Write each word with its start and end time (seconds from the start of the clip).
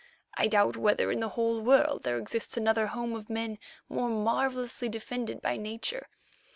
I 0.35 0.47
doubt 0.47 0.77
whether 0.77 1.11
in 1.11 1.19
the 1.19 1.29
whole 1.29 1.61
world 1.61 2.01
there 2.01 2.17
exists 2.17 2.57
another 2.57 2.87
home 2.87 3.13
of 3.13 3.29
men 3.29 3.59
more 3.87 4.09
marvellously 4.09 4.89
defended 4.89 5.43
by 5.43 5.57
nature. 5.57 6.07